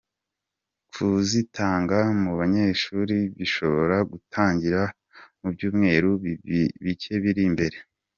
Kuzitanga 0.91 1.99
mu 2.23 2.31
banyeshuri 2.39 3.17
bishobora 3.37 3.97
gutangira 4.11 4.81
mu 5.39 5.47
byumweru 5.53 6.09
bike 6.83 7.13
biri 7.25 7.43
imbere. 7.49 7.77